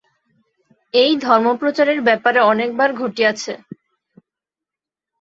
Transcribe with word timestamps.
এই 0.93 1.11
ধর্মপ্রচারের 1.17 1.99
ব্যাপার 2.01 2.35
অনেকবার 2.51 2.89
ঘটিয়াছে। 2.93 3.53